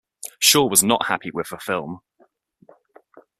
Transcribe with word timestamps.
Shaw 0.39 0.65
was 0.67 0.83
not 0.83 1.05
happy 1.05 1.29
with 1.29 1.49
the 1.49 1.59
film. 1.59 1.99